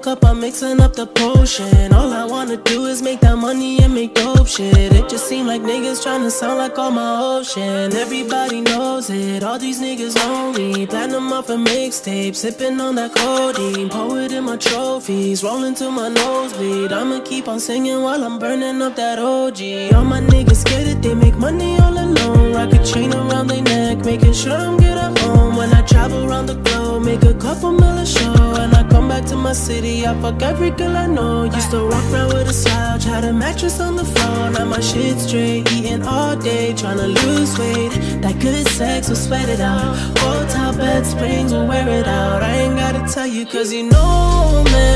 double 0.07 0.29
I'm 0.29 0.41
mixing 0.41 0.81
up 0.81 0.93
the 0.95 1.05
potion. 1.05 1.93
All 1.93 2.13
I 2.13 2.25
wanna 2.25 2.57
do 2.59 2.87
is 2.87 3.03
make 3.03 3.21
that 3.23 3.37
money 3.37 3.81
and 3.83 3.93
make 3.93 4.15
dope 4.15 4.47
shit. 4.47 4.96
It 5.37 5.41
seem 5.41 5.49
like 5.49 5.61
niggas 5.61 6.03
trying 6.03 6.23
to 6.23 6.31
sound 6.31 6.57
like 6.57 6.79
all 6.79 6.91
my 6.91 7.21
ocean. 7.21 7.95
Everybody 7.95 8.63
knows 8.63 9.11
it, 9.11 9.43
all 9.45 9.59
these 9.59 9.83
niggas 9.83 10.17
me. 10.57 10.87
Platinum 10.87 11.31
off 11.31 11.51
a 11.51 11.57
mixtape, 11.57 12.35
sipping 12.35 12.81
on 12.81 12.95
that 12.95 13.15
codeine. 13.15 13.91
Pour 13.91 14.19
it 14.19 14.33
in 14.33 14.45
my 14.45 14.57
trophies, 14.57 15.45
rolling 15.45 15.75
to 15.75 15.91
my 15.91 16.09
nosebleed. 16.09 16.91
I'ma 16.91 17.21
keep 17.21 17.49
on 17.49 17.61
singing 17.61 18.01
while 18.03 18.25
I'm 18.25 18.39
burning 18.39 18.81
up 18.81 18.97
that 18.97 19.19
OG. 19.19 19.95
All 19.95 20.05
my 20.05 20.23
niggas 20.23 20.63
scared 20.65 20.87
that 20.87 21.03
they 21.03 21.15
make 21.15 21.35
money 21.35 21.79
all 21.81 21.93
alone. 21.93 22.55
Rock 22.55 22.73
a 22.73 22.83
chain 22.83 23.13
around 23.13 23.49
their 23.49 23.63
neck, 23.63 24.07
making 24.07 24.33
sure 24.33 24.53
I'm 24.55 24.79
good 24.79 24.97
at 24.97 25.19
home. 25.19 25.57
When 25.57 25.71
I 25.75 25.83
travel 25.83 26.25
around 26.25 26.47
the 26.47 26.55
globe, 26.55 27.03
make 27.03 27.23
a 27.25 27.35
couple 27.35 27.73
mil 27.73 27.99
a 27.99 28.07
show. 28.07 28.55
And 28.63 28.75
I 28.75 28.89
come 28.89 29.09
back 29.09 29.27
to 29.27 29.37
my 29.37 29.53
city, 29.53 30.07
I 30.07 30.19
fuck 30.23 30.41
every 30.43 30.71
girl 30.71 30.97
I 30.97 31.07
know. 31.07 31.45
Used 31.45 31.73
to 31.73 31.85
walk 31.85 32.05
around 32.11 32.33
with 32.33 32.49
a 32.49 32.55
slouch, 32.55 33.05
had 33.05 33.25
a 33.25 33.33
mattress 33.33 33.81
on 33.81 33.97
the 33.97 34.05
floor. 34.05 34.51
Now 34.51 34.65
my 34.65 34.81
shit 34.81 35.26
straight, 35.27 35.73
eating 35.73 36.03
all 36.03 36.37
day, 36.37 36.73
tryna 36.73 37.09
lose 37.23 37.59
weight. 37.59 37.91
That 38.23 38.39
good 38.41 38.67
sex 38.69 39.09
will 39.09 39.17
sweat 39.17 39.49
it 39.49 39.61
out. 39.61 39.97
Hotel 40.19 40.77
bed 40.77 41.05
springs 41.05 41.53
will 41.53 41.67
wear 41.67 41.89
it 41.89 42.07
out. 42.07 42.43
I 42.43 42.53
ain't 42.63 42.77
gotta 42.77 43.13
tell 43.13 43.27
you, 43.27 43.45
cause 43.47 43.73
you 43.73 43.85
know 43.85 44.63
me. 44.73 44.96